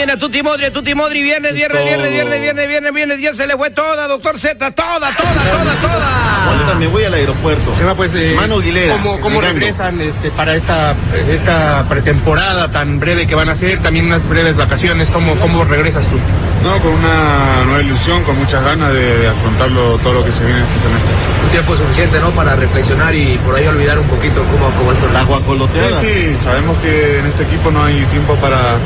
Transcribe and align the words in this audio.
A 0.00 0.16
Tuti 0.16 0.42
Modri, 0.42 0.64
a 0.64 0.72
Tuti 0.72 0.94
Modri, 0.94 1.22
viernes, 1.22 1.52
viernes, 1.54 1.84
viernes, 1.84 2.10
viernes, 2.12 2.40
viernes, 2.40 2.68
viernes, 2.68 2.92
viernes, 2.94 3.20
ya 3.20 3.34
se 3.34 3.46
le 3.46 3.56
fue 3.56 3.70
toda, 3.70 4.06
doctor 4.06 4.38
Z, 4.38 4.70
toda, 4.70 4.98
toda, 5.14 5.14
toda, 5.16 5.74
toda. 5.76 6.46
Ahorita 6.50 6.74
me 6.78 6.86
voy 6.86 7.04
al 7.04 7.14
aeropuerto. 7.14 7.74
Pues, 7.96 8.14
eh, 8.14 8.32
Mano 8.36 8.56
Aguilera. 8.58 8.94
¿Cómo, 8.94 9.20
cómo 9.20 9.40
regresan 9.40 10.00
este, 10.00 10.30
para 10.30 10.54
esta, 10.54 10.94
esta 11.28 11.84
pretemporada 11.88 12.70
tan 12.70 13.00
breve 13.00 13.26
que 13.26 13.34
van 13.34 13.48
a 13.48 13.52
hacer? 13.52 13.80
También 13.80 14.06
unas 14.06 14.26
breves 14.28 14.56
vacaciones. 14.56 15.10
¿Cómo, 15.10 15.34
cómo 15.40 15.64
regresas 15.64 16.06
tú? 16.08 16.16
No, 16.62 16.80
con 16.80 16.92
una 16.92 17.64
nueva 17.66 17.82
ilusión, 17.82 18.22
con 18.24 18.38
muchas 18.38 18.64
ganas 18.64 18.92
de, 18.94 19.18
de 19.18 19.28
afrontarlo 19.28 19.98
todo 19.98 20.14
lo 20.14 20.24
que 20.24 20.32
se 20.32 20.44
viene 20.44 20.62
este 20.62 20.80
semestre. 20.80 21.10
un 21.44 21.50
tiempo 21.50 21.76
suficiente 21.76 22.18
¿no? 22.20 22.30
para 22.30 22.56
reflexionar 22.56 23.14
y 23.14 23.36
por 23.44 23.54
ahí 23.56 23.66
olvidar 23.66 23.98
un 23.98 24.06
poquito 24.06 24.42
cómo, 24.44 24.70
cómo 24.78 24.92
es 24.92 24.98
La 25.12 25.20
Sí, 25.20 25.26
guajoloteada. 25.26 26.00
sí, 26.00 26.36
sabemos 26.42 26.78
que 26.78 27.18
en 27.18 27.26
este 27.26 27.42
equipo 27.42 27.70
no 27.70 27.84
hay 27.84 28.04
tiempo 28.06 28.34
para, 28.36 28.76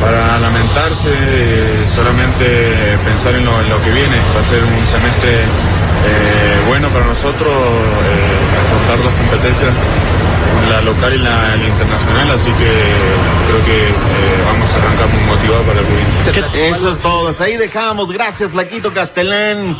para 0.00 0.38
lamentarse, 0.38 1.08
eh, 1.10 1.86
solamente 1.94 2.98
pensar 3.04 3.34
en 3.34 3.44
lo, 3.44 3.60
en 3.60 3.68
lo 3.68 3.82
que 3.82 3.90
viene. 3.90 4.16
Va 4.34 4.40
a 4.40 4.44
ser 4.44 4.62
un 4.62 4.86
semestre 4.86 5.42
eh, 5.42 6.60
bueno 6.66 6.88
para 6.88 7.06
nosotros, 7.06 7.52
eh, 7.52 8.64
afrontar 8.64 8.98
dos 9.02 9.14
competencias, 9.14 9.70
la 10.70 10.80
local 10.82 11.14
y 11.14 11.18
la, 11.18 11.56
internacional, 11.56 12.30
así 12.30 12.52
que 12.52 12.70
creo 13.46 13.64
que 13.64 13.92
vamos 14.46 14.70
a 14.72 14.76
arrancar 14.76 15.08
muy 15.08 15.24
motivados 15.24 15.66
para 15.66 15.80
el 15.80 15.86
que. 15.86 16.68
Eso 16.68 16.92
es 16.92 16.98
todo. 17.00 17.28
Hasta 17.28 17.44
ahí 17.44 17.56
dejamos. 17.56 18.10
Gracias, 18.10 18.50
Flaquito 18.50 18.92
Castelán. 18.92 19.76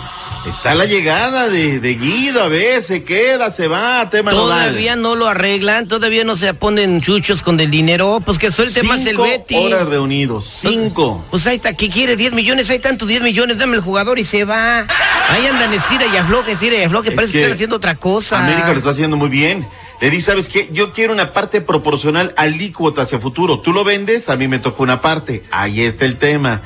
Está 0.47 0.75
la 0.75 0.87
llegada 0.87 1.49
de, 1.49 1.78
de 1.78 1.94
Guido, 1.94 2.43
a 2.43 2.49
ver, 2.49 2.82
se 2.82 3.03
queda, 3.04 3.50
se 3.50 3.69
va, 3.69 4.09
tema. 4.09 4.31
Todavía 4.31 4.97
no 4.97 5.15
lo 5.15 5.26
arreglan, 5.26 5.88
todavía 5.88 6.25
no 6.25 6.37
se 6.37 6.54
ponen 6.54 7.00
chuchos 7.03 7.43
con 7.43 7.60
el 7.60 7.71
dinero, 7.71 8.21
pues 8.25 8.38
que 8.38 8.50
suelte 8.50 8.82
más 8.82 9.00
el 9.00 9.09
Cinco 9.09 9.22
Betty. 9.25 9.56
horas 9.56 9.88
reunidos, 9.88 10.48
cinco. 10.60 11.25
Pues 11.31 11.47
ahí 11.47 11.56
está, 11.56 11.75
¿qué 11.75 11.91
quiere? 11.91 12.16
10 12.16 12.32
millones, 12.32 12.71
hay 12.71 12.78
tantos 12.78 13.09
10 13.09 13.22
millones, 13.22 13.59
dame 13.59 13.77
el 13.77 13.82
jugador 13.82 14.19
y 14.19 14.25
se 14.25 14.44
va. 14.44 14.81
Ahí 14.81 15.47
andan 15.47 15.72
estira 15.75 16.06
y 16.06 16.16
afloje, 16.16 16.53
estira 16.53 16.77
y 16.77 16.82
afloje, 16.84 17.10
Es 17.10 17.15
parece 17.15 17.32
que, 17.32 17.38
que 17.38 17.43
están 17.44 17.54
haciendo 17.54 17.77
otra 17.77 17.94
cosa. 17.97 18.43
América 18.44 18.72
lo 18.72 18.78
está 18.78 18.91
haciendo 18.91 19.16
muy 19.16 19.28
bien. 19.28 19.66
Le 20.00 20.10
di, 20.10 20.21
¿sabes 20.21 20.48
qué? 20.48 20.69
Yo 20.72 20.93
quiero 20.93 21.12
una 21.12 21.32
parte 21.32 21.60
proporcional 21.60 22.32
alícuota 22.37 23.03
hacia 23.03 23.19
futuro. 23.19 23.59
Tú 23.60 23.72
lo 23.72 23.84
vendes, 23.84 24.28
a 24.28 24.37
mí 24.37 24.47
me 24.48 24.60
toca 24.60 24.82
una 24.82 25.00
parte. 25.03 25.43
Ahí 25.50 25.82
está 25.82 26.04
el 26.04 26.16
tema. 26.16 26.62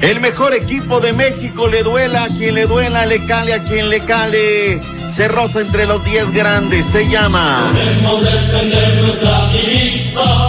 El 0.00 0.20
mejor 0.20 0.54
equipo 0.54 1.00
de 1.00 1.12
México 1.12 1.68
le 1.68 1.82
duela 1.82 2.24
a 2.24 2.28
quien 2.28 2.54
le 2.54 2.66
duela, 2.66 3.06
le 3.06 3.24
cale 3.26 3.54
a 3.54 3.64
quien 3.64 3.88
le 3.88 4.00
cale. 4.00 4.80
Se 5.08 5.28
roza 5.28 5.60
entre 5.60 5.86
los 5.86 6.04
10 6.04 6.32
grandes, 6.32 6.86
se 6.86 7.08
llama. 7.08 7.72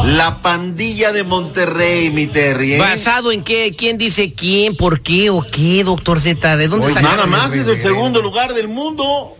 La 0.06 0.42
pandilla 0.42 1.12
de 1.12 1.24
Monterrey, 1.24 2.10
mi 2.12 2.28
Terry. 2.28 2.74
¿eh? 2.74 2.78
¿Basado 2.78 3.32
en 3.32 3.44
qué? 3.44 3.76
¿Quién 3.78 3.98
dice 3.98 4.34
quién? 4.34 4.76
¿Por 4.76 5.02
qué 5.02 5.30
o 5.30 5.42
qué, 5.42 5.84
doctor 5.84 6.20
Z? 6.20 6.58
¿De 6.58 6.68
dónde 6.68 6.86
Pues 6.86 6.96
sacaron 6.96 7.30
nada 7.30 7.44
más 7.44 7.54
es 7.54 7.68
el 7.68 7.78
segundo 7.78 8.22
lugar 8.22 8.54
del 8.54 8.68
mundo. 8.68 9.36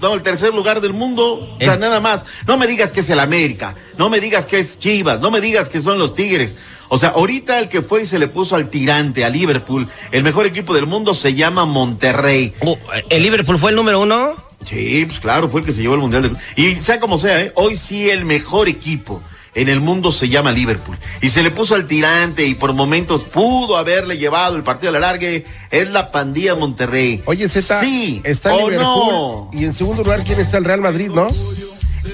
No, 0.00 0.14
el 0.14 0.22
tercer 0.22 0.52
lugar 0.54 0.80
del 0.80 0.92
mundo. 0.92 1.56
O 1.56 1.58
sea, 1.60 1.76
nada 1.76 2.00
más. 2.00 2.24
No 2.46 2.56
me 2.58 2.66
digas 2.66 2.92
que 2.92 3.00
es 3.00 3.10
el 3.10 3.20
América. 3.20 3.74
No 3.98 4.10
me 4.10 4.20
digas 4.20 4.46
que 4.46 4.58
es 4.58 4.78
Chivas. 4.78 5.20
No 5.20 5.30
me 5.30 5.40
digas 5.40 5.68
que 5.68 5.80
son 5.80 5.98
los 5.98 6.14
Tigres. 6.14 6.54
O 6.88 6.98
sea, 6.98 7.10
ahorita 7.10 7.58
el 7.58 7.68
que 7.68 7.80
fue 7.82 8.02
y 8.02 8.06
se 8.06 8.18
le 8.18 8.28
puso 8.28 8.54
al 8.56 8.68
tirante, 8.68 9.24
a 9.24 9.30
Liverpool, 9.30 9.88
el 10.12 10.22
mejor 10.22 10.44
equipo 10.46 10.74
del 10.74 10.86
mundo 10.86 11.14
se 11.14 11.34
llama 11.34 11.64
Monterrey. 11.64 12.54
Oh, 12.60 12.78
¿El 13.08 13.22
Liverpool 13.22 13.58
fue 13.58 13.70
el 13.70 13.76
número 13.76 14.00
uno? 14.00 14.34
Sí, 14.64 15.04
pues 15.06 15.18
claro, 15.18 15.48
fue 15.48 15.60
el 15.60 15.66
que 15.66 15.72
se 15.72 15.80
llevó 15.82 15.94
el 15.94 16.00
Mundial. 16.00 16.22
del- 16.22 16.36
Y 16.56 16.80
sea 16.82 17.00
como 17.00 17.18
sea, 17.18 17.40
¿eh? 17.40 17.52
hoy 17.56 17.76
sí 17.76 18.10
el 18.10 18.24
mejor 18.26 18.68
equipo 18.68 19.20
en 19.54 19.68
el 19.68 19.80
mundo 19.80 20.12
se 20.12 20.28
llama 20.28 20.52
Liverpool. 20.52 20.98
Y 21.20 21.30
se 21.30 21.42
le 21.42 21.50
puso 21.50 21.74
al 21.74 21.86
tirante 21.86 22.44
y 22.46 22.54
por 22.54 22.72
momentos 22.72 23.22
pudo 23.22 23.76
haberle 23.76 24.18
llevado 24.18 24.56
el 24.56 24.62
partido 24.62 24.90
a 24.90 24.92
la 24.92 25.00
largue. 25.00 25.44
Es 25.70 25.88
la 25.90 26.10
pandilla 26.10 26.54
Monterrey. 26.54 27.22
Oye, 27.26 27.48
Z, 27.48 27.80
sí, 27.80 28.20
está 28.24 28.50
Liverpool. 28.56 28.82
no. 28.82 29.50
Y 29.52 29.64
en 29.64 29.74
segundo 29.74 30.02
lugar, 30.02 30.24
¿quién 30.24 30.40
está? 30.40 30.58
El 30.58 30.64
Real 30.64 30.80
Madrid, 30.80 31.10
¿no? 31.14 31.28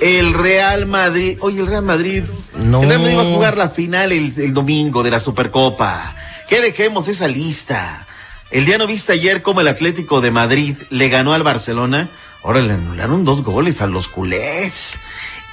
El 0.01 0.34
Real 0.34 0.87
Madrid. 0.87 1.39
Oye, 1.41 1.61
el 1.61 1.67
Real 1.67 1.83
Madrid. 1.83 2.25
No. 2.56 2.83
El 2.83 2.89
Real 2.89 3.01
Madrid 3.01 3.17
va 3.17 3.23
a 3.23 3.34
jugar 3.34 3.57
la 3.57 3.71
final 3.71 4.12
el, 4.12 4.33
el 4.37 4.55
domingo 4.55 5.03
de 5.03 5.11
la 5.11 5.21
Supercopa. 5.21 6.15
Que 6.49 6.61
dejemos 6.61 7.09
esa 7.09 7.28
lista. 7.28 8.07
El 8.51 8.67
día 8.67 8.78
no 8.78 8.87
viste 8.87 9.12
ayer 9.12 9.43
cómo 9.43 9.61
el 9.61 9.69
Atlético 9.69 10.21
de 10.21 10.31
Madrid 10.31 10.77
le 10.91 11.09
ganó 11.09 11.33
al 11.34 11.43
Barcelona. 11.43 12.09
Ahora 12.43 12.61
le 12.61 12.72
anularon 12.72 13.25
dos 13.25 13.43
goles 13.43 13.81
a 13.81 13.87
los 13.87 14.09
culés. 14.09 14.99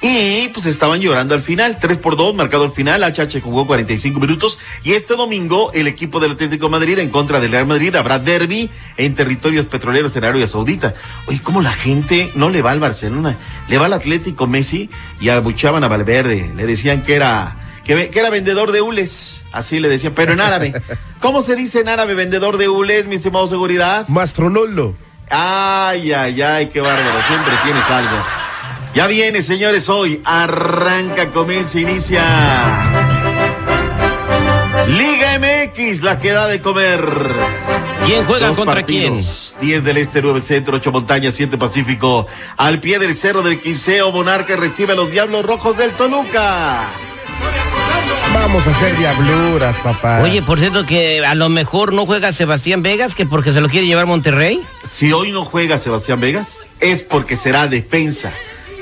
Y 0.01 0.49
pues 0.49 0.67
estaban 0.67 1.01
llorando 1.01 1.33
al 1.33 1.41
final, 1.41 1.79
3 1.79 1.97
por 1.97 2.15
2, 2.15 2.35
marcado 2.35 2.65
al 2.65 2.71
final, 2.71 3.03
HH 3.03 3.41
jugó 3.41 3.65
45 3.65 4.19
minutos 4.19 4.59
y 4.83 4.93
este 4.93 5.15
domingo 5.15 5.71
el 5.73 5.87
equipo 5.87 6.19
del 6.19 6.33
Atlético 6.33 6.67
de 6.67 6.71
Madrid 6.71 6.99
en 6.99 7.09
contra 7.09 7.39
del 7.39 7.51
Real 7.51 7.65
Madrid 7.65 7.95
habrá 7.95 8.19
derby 8.19 8.69
en 8.97 9.15
territorios 9.15 9.65
petroleros 9.65 10.15
en 10.15 10.23
Arabia 10.23 10.45
Saudita. 10.45 10.93
Oye, 11.25 11.39
¿cómo 11.41 11.63
la 11.63 11.71
gente 11.71 12.29
no 12.35 12.49
le 12.51 12.61
va 12.61 12.71
al 12.71 12.79
Barcelona? 12.79 13.37
Le 13.67 13.79
va 13.79 13.87
al 13.87 13.93
Atlético 13.93 14.45
Messi 14.45 14.91
y 15.19 15.29
abuchaban 15.29 15.83
a 15.83 15.87
Valverde, 15.87 16.51
le 16.55 16.67
decían 16.67 17.01
que 17.01 17.15
era 17.15 17.57
que, 17.83 18.09
que 18.09 18.19
era 18.19 18.29
vendedor 18.29 18.71
de 18.71 18.81
hules, 18.81 19.41
así 19.51 19.79
le 19.79 19.89
decían, 19.89 20.13
pero 20.15 20.33
en 20.33 20.41
árabe. 20.41 20.79
¿Cómo 21.21 21.41
se 21.41 21.55
dice 21.55 21.79
en 21.79 21.89
árabe 21.89 22.13
vendedor 22.13 22.57
de 22.57 22.69
hules, 22.69 23.07
mi 23.07 23.15
estimado 23.15 23.47
seguridad? 23.47 24.07
Mastronolo. 24.07 24.95
Ay, 25.29 26.13
ay, 26.13 26.39
ay, 26.41 26.67
qué 26.67 26.81
bárbaro, 26.81 27.19
siempre 27.27 27.53
tienes 27.63 27.83
algo. 27.89 28.36
Ya 28.93 29.07
viene, 29.07 29.41
señores, 29.41 29.89
hoy 29.89 30.21
arranca, 30.25 31.29
comienza, 31.31 31.79
inicia. 31.79 32.23
Liga 34.87 35.37
MX, 35.39 36.01
la 36.01 36.17
que 36.17 36.31
da 36.31 36.47
de 36.47 36.61
comer. 36.61 37.01
¿Quién 38.05 38.23
juega 38.25 38.47
Dos 38.47 38.57
contra 38.57 38.75
partidos, 38.75 39.55
10 39.61 39.83
del 39.83 39.97
Este, 39.97 40.21
9 40.21 40.39
Centro, 40.41 40.77
8 40.77 40.91
Montañas, 40.91 41.33
7 41.35 41.57
Pacífico. 41.57 42.25
Al 42.55 42.79
pie 42.79 42.99
del 42.99 43.15
cerro 43.15 43.43
del 43.43 43.59
Quiseo, 43.59 44.11
Monarca 44.11 44.55
recibe 44.55 44.93
a 44.93 44.95
los 44.95 45.11
Diablos 45.11 45.45
Rojos 45.45 45.77
del 45.77 45.91
Toluca. 45.91 46.85
Vamos 48.33 48.65
a 48.65 48.71
hacer 48.71 48.97
diabluras, 48.97 49.77
papá. 49.77 50.21
quién? 50.21 50.31
Oye, 50.31 50.41
por 50.41 50.59
cierto 50.59 50.85
que 50.85 51.25
a 51.25 51.35
lo 51.35 51.49
mejor 51.49 51.93
no 51.93 52.05
juega 52.05 52.31
Sebastián 52.31 52.81
Vegas, 52.81 53.13
que 53.13 53.25
porque 53.25 53.51
se 53.51 53.61
lo 53.61 53.67
quiere 53.67 53.87
llevar 53.87 54.05
Monterrey. 54.05 54.61
Si 54.85 55.11
hoy 55.11 55.31
no 55.31 55.43
juega 55.43 55.77
Sebastián 55.77 56.21
Vegas, 56.21 56.65
es 56.79 57.03
porque 57.03 57.35
será 57.35 57.67
defensa 57.67 58.31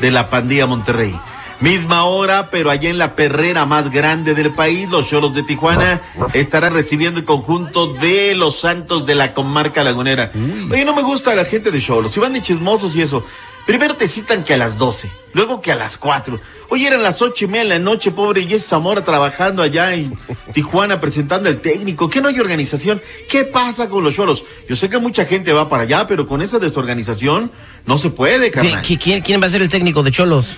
de 0.02 0.12
la 0.12 0.30
pandilla 0.30 0.66
Monterrey. 0.66 1.16
Misma 1.62 2.04
hora, 2.04 2.50
pero 2.52 2.70
allá 2.70 2.90
en 2.90 2.98
la 2.98 3.16
perrera 3.16 3.66
más 3.66 3.90
grande 3.90 4.34
del 4.34 4.54
país, 4.54 4.90
los 4.90 5.08
Cholos 5.08 5.34
de 5.34 5.44
Tijuana 5.44 6.02
estarán 6.34 6.74
recibiendo 6.74 7.20
el 7.20 7.26
conjunto 7.26 7.94
de 7.94 8.36
los 8.36 8.60
Santos 8.60 9.06
de 9.06 9.16
la 9.16 9.34
comarca 9.34 9.84
lagunera. 9.84 10.32
Oye, 10.70 10.84
no 10.84 10.94
me 10.94 11.02
gusta 11.02 11.34
la 11.34 11.46
gente 11.46 11.72
de 11.72 11.82
Cholos, 11.82 12.12
si 12.12 12.20
van 12.20 12.34
de 12.34 12.42
chismosos 12.42 12.96
y 12.96 13.02
eso. 13.02 13.26
Primero 13.66 13.96
te 13.96 14.08
citan 14.08 14.44
que 14.44 14.54
a 14.54 14.58
las 14.58 14.78
12, 14.78 15.10
luego 15.34 15.60
que 15.60 15.72
a 15.72 15.76
las 15.76 15.98
4. 15.98 16.40
Oye, 16.70 16.88
eran 16.88 17.02
las 17.04 17.22
ocho 17.22 17.46
y 17.46 17.48
media 17.48 17.64
de 17.64 17.70
la 17.70 17.80
noche, 17.80 18.12
pobre 18.12 18.46
Jess 18.48 18.66
Zamora 18.68 19.04
trabajando 19.04 19.62
allá 19.64 19.94
en 19.94 20.18
Tijuana 20.54 21.00
presentando 21.00 21.50
al 21.50 21.60
técnico. 21.62 22.10
¿Qué 22.10 22.22
no 22.22 22.28
hay 22.28 22.40
organización? 22.40 23.02
¿Qué 23.30 23.44
pasa 23.44 23.90
con 23.90 24.04
los 24.04 24.14
cholos? 24.14 24.44
Yo 24.70 24.76
sé 24.76 24.88
que 24.90 25.00
mucha 25.00 25.26
gente 25.26 25.52
va 25.54 25.68
para 25.70 25.84
allá, 25.84 26.08
pero 26.08 26.28
con 26.28 26.42
esa 26.42 26.60
desorganización 26.60 27.52
no 27.86 27.98
se 27.98 28.10
puede, 28.12 28.50
¿Qui- 28.50 28.54
carnal. 28.54 28.84
qui- 28.84 29.00
quién, 29.02 29.22
quién 29.22 29.42
va 29.42 29.48
a 29.48 29.50
ser 29.50 29.62
el 29.62 29.70
técnico 29.70 30.04
de 30.04 30.12
Cholos? 30.12 30.58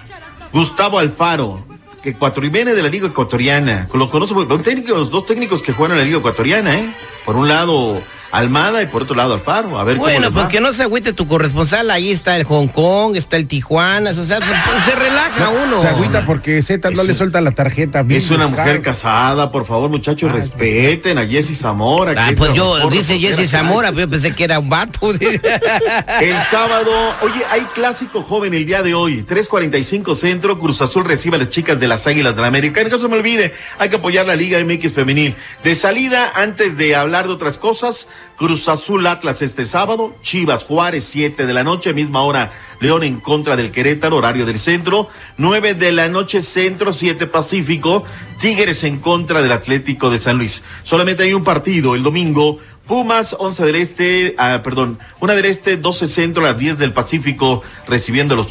Gustavo 0.53 0.99
Alfaro, 0.99 1.65
que 2.01 2.13
cuatro 2.13 2.45
y 2.45 2.49
viene 2.49 2.73
de 2.73 2.81
la 2.83 2.89
Liga 2.89 3.07
Ecuatoriana. 3.07 3.87
Los 3.93 4.09
conozco, 4.09 4.43
los 4.43 4.63
técnicos, 4.63 4.97
los 4.97 5.11
dos 5.11 5.25
técnicos 5.25 5.61
que 5.61 5.73
juegan 5.73 5.97
en 5.97 5.99
la 6.03 6.05
Liga 6.05 6.17
Ecuatoriana, 6.19 6.75
¿eh? 6.77 6.93
Por 7.25 7.35
un 7.35 7.47
lado, 7.49 8.01
Almada 8.31 8.81
y 8.81 8.87
por 8.87 9.03
otro 9.03 9.15
lado 9.15 9.33
Alfaro. 9.33 9.79
A 9.79 9.83
ver 9.83 9.97
Bueno, 9.97 10.31
pues 10.31 10.45
va. 10.45 10.49
que 10.49 10.59
no 10.61 10.73
se 10.73 10.83
agüite 10.83 11.13
tu 11.13 11.27
corresponsal, 11.27 11.89
ahí 11.91 12.11
está 12.11 12.35
el 12.37 12.43
Hong 12.43 12.67
Kong, 12.67 13.15
está 13.15 13.37
el 13.37 13.47
Tijuana, 13.47 14.11
o 14.11 14.13
sea, 14.13 14.39
se, 14.39 14.91
se 14.91 14.95
relaja 14.95 15.49
uno. 15.49 15.81
Se 15.81 15.87
agüita 15.87 16.25
porque 16.25 16.61
Z 16.61 16.89
no 16.91 17.03
le 17.03 17.13
suelta 17.13 17.41
la 17.41 17.51
tarjeta. 17.51 18.03
bien 18.03 18.21
Es 18.21 18.29
una 18.31 18.47
mujer 18.47 18.81
casada, 18.81 19.51
por 19.51 19.65
favor, 19.65 19.89
muchachos, 19.89 20.31
respeten 20.31 21.17
a 21.17 21.25
Jessy 21.25 21.55
Zamora. 21.55 22.13
Ah, 22.17 22.31
es 22.31 22.37
pues 22.37 22.53
yo, 22.53 22.89
dice 22.89 23.13
hay. 23.13 23.47
Zamora, 23.47 23.89
pero 23.89 24.01
yo 24.01 24.09
pensé 24.09 24.33
que 24.33 24.43
era 24.43 24.59
un 24.59 24.69
vato. 24.69 25.11
El 26.21 26.35
sábado, 26.51 26.91
oye, 27.21 27.41
hay 27.49 27.61
clásico 27.73 28.21
joven 28.21 28.53
el 28.53 28.65
día 28.65 28.81
de 28.81 28.93
hoy, 28.93 29.23
3.45 29.27 30.15
Centro, 30.15 30.59
Cruz 30.59 30.81
Azul 30.81 31.05
recibe 31.05 31.35
a 31.35 31.39
las 31.39 31.49
chicas 31.49 31.79
de 31.79 31.87
las 31.87 32.05
Águilas 32.07 32.35
de 32.35 32.41
la 32.41 32.47
América. 32.47 32.83
No 32.83 32.99
se 32.99 33.07
me 33.07 33.15
olvide, 33.15 33.53
hay 33.79 33.89
que 33.89 33.97
apoyar 33.97 34.25
la 34.27 34.35
Liga 34.35 34.59
MX 34.63 34.93
Femenil. 34.93 35.35
De 35.63 35.75
salida, 35.75 36.31
antes 36.35 36.77
de 36.77 36.95
hablar 36.95 37.27
de 37.27 37.33
otras 37.33 37.57
cosas, 37.57 38.07
Cruz 38.35 38.67
Azul 38.67 39.07
Atlas 39.07 39.41
este 39.41 39.65
sábado, 39.65 40.15
Chivas 40.21 40.63
Juárez, 40.63 41.05
7 41.05 41.45
de 41.45 41.53
la 41.53 41.63
noche, 41.63 41.93
misma 41.93 42.21
hora, 42.21 42.51
León 42.79 43.03
en 43.03 43.19
contra 43.19 43.55
del 43.55 43.71
Querétaro, 43.71 44.17
horario 44.17 44.45
del 44.45 44.59
centro, 44.59 45.09
9 45.37 45.73
de 45.73 45.91
la 45.91 46.07
noche 46.07 46.41
Centro, 46.41 46.93
7 46.93 47.27
Pacífico, 47.27 48.03
Tigres 48.39 48.83
en 48.83 48.99
contra 48.99 49.41
del 49.41 49.51
Atlético 49.51 50.09
de 50.09 50.19
San 50.19 50.37
Luis. 50.37 50.61
Solamente 50.83 51.23
hay 51.23 51.33
un 51.33 51.43
partido 51.43 51.95
el 51.95 52.03
domingo, 52.03 52.59
Pumas, 52.87 53.35
11 53.37 53.65
del 53.65 53.75
Este, 53.75 54.35
ah, 54.37 54.61
perdón, 54.63 54.97
una 55.19 55.33
del 55.33 55.45
Este, 55.45 55.77
12 55.77 56.07
Centro, 56.07 56.41
las 56.41 56.57
10 56.57 56.77
del 56.77 56.93
Pacífico, 56.93 57.63
recibiendo 57.87 58.35
los... 58.35 58.47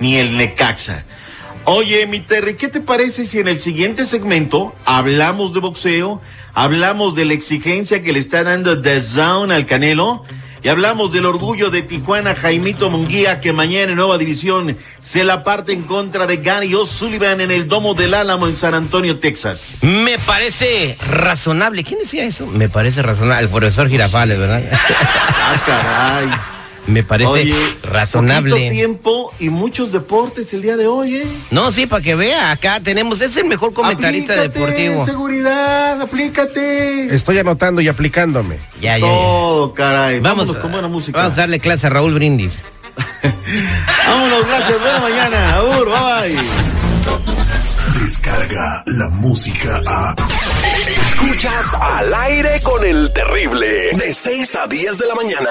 Ni 0.00 0.16
el 0.16 0.36
Necaxa. 0.36 1.04
Oye, 1.70 2.06
mi 2.06 2.20
Terry, 2.20 2.56
¿qué 2.56 2.68
te 2.68 2.80
parece 2.80 3.26
si 3.26 3.40
en 3.40 3.46
el 3.46 3.58
siguiente 3.58 4.06
segmento 4.06 4.74
hablamos 4.86 5.52
de 5.52 5.60
boxeo, 5.60 6.18
hablamos 6.54 7.14
de 7.14 7.26
la 7.26 7.34
exigencia 7.34 8.02
que 8.02 8.14
le 8.14 8.20
está 8.20 8.42
dando 8.42 8.80
The 8.80 9.02
Zone 9.02 9.54
al 9.54 9.66
Canelo? 9.66 10.24
Y 10.62 10.70
hablamos 10.70 11.12
del 11.12 11.26
orgullo 11.26 11.68
de 11.68 11.82
Tijuana, 11.82 12.34
Jaimito 12.34 12.88
Munguía, 12.88 13.40
que 13.40 13.52
mañana 13.52 13.92
en 13.92 13.96
Nueva 13.96 14.16
División 14.16 14.78
se 14.96 15.24
la 15.24 15.44
parte 15.44 15.74
en 15.74 15.82
contra 15.82 16.26
de 16.26 16.38
Gary 16.38 16.74
O'Sullivan 16.74 17.42
en 17.42 17.50
el 17.50 17.68
Domo 17.68 17.92
del 17.92 18.14
Álamo 18.14 18.46
en 18.46 18.56
San 18.56 18.72
Antonio, 18.72 19.18
Texas. 19.18 19.76
Me 19.82 20.18
parece 20.20 20.96
razonable. 21.06 21.84
¿Quién 21.84 21.98
decía 21.98 22.24
eso? 22.24 22.46
Me 22.46 22.70
parece 22.70 23.02
razonable. 23.02 23.44
El 23.44 23.50
profesor 23.50 23.90
Girafales, 23.90 24.38
¿verdad? 24.38 24.62
Ah, 24.72 25.62
caray. 25.66 26.57
Me 26.88 27.02
parece 27.02 27.30
Oye, 27.30 27.54
razonable. 27.82 28.50
poquito 28.50 28.70
tiempo 28.70 29.32
y 29.38 29.50
muchos 29.50 29.92
deportes 29.92 30.54
el 30.54 30.62
día 30.62 30.76
de 30.78 30.86
hoy, 30.86 31.16
¿eh? 31.16 31.26
No, 31.50 31.70
sí, 31.70 31.86
para 31.86 32.02
que 32.02 32.14
vea, 32.14 32.50
acá 32.50 32.80
tenemos, 32.80 33.20
es 33.20 33.36
el 33.36 33.44
mejor 33.44 33.74
comentarista 33.74 34.32
Aplícate, 34.32 34.58
deportivo. 34.58 35.04
Seguridad, 35.04 36.00
aplícate. 36.00 37.14
Estoy 37.14 37.38
anotando 37.38 37.82
y 37.82 37.88
aplicándome. 37.88 38.56
Ya, 38.80 38.96
ya, 38.96 39.06
ya. 39.06 39.06
Todo, 39.06 39.74
caray. 39.74 40.20
Vamos, 40.20 40.38
Vámonos 40.46 40.62
con 40.62 40.72
buena 40.72 40.88
música. 40.88 41.18
vamos 41.18 41.34
a 41.34 41.40
darle 41.42 41.60
clase 41.60 41.86
a 41.86 41.90
Raúl 41.90 42.14
Brindis. 42.14 42.58
Vámonos, 44.06 44.46
gracias. 44.48 44.80
Buena 44.80 44.98
mañana. 45.00 45.56
Aur, 45.56 45.88
bye 45.90 46.34
bye. 46.34 48.00
Descarga 48.00 48.82
la 48.86 49.08
música 49.10 49.82
a. 49.86 50.14
Escuchas 50.88 51.74
al 51.78 52.14
aire 52.14 52.62
con 52.62 52.82
el 52.84 53.12
terrible. 53.12 53.90
De 53.92 54.14
6 54.14 54.56
a 54.56 54.66
10 54.66 54.98
de 54.98 55.06
la 55.06 55.14
mañana. 55.14 55.50